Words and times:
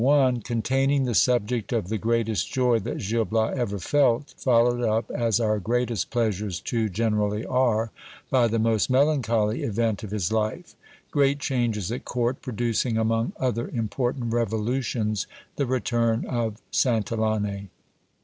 —Containing 0.81 1.03
the 1.05 1.13
subject 1.13 1.71
of 1.71 1.89
the 1.89 1.99
greatest 1.99 2.51
joy 2.51 2.79
that 2.79 2.97
Gil 2.97 3.23
Bias 3.23 3.59
ever 3.59 3.77
felt, 3.77 4.33
followed 4.35 4.81
up, 4.81 5.11
as 5.11 5.39
our 5.39 5.59
greatest 5.59 6.09
pleasures 6.09 6.59
too 6.59 6.89
generally 6.89 7.45
are, 7.45 7.91
by 8.31 8.47
the 8.47 8.57
most 8.57 8.89
melancholy 8.89 9.61
event 9.61 10.01
of 10.03 10.09
his 10.09 10.31
life. 10.31 10.73
Great 11.11 11.37
changes 11.37 11.91
at 11.91 12.03
court, 12.03 12.41
producing, 12.41 12.97
among 12.97 13.33
other 13.37 13.67
important 13.67 14.33
revolutions, 14.33 15.27
the 15.55 15.67
return 15.67 16.25
of 16.25 16.59
Santillane. 16.71 17.67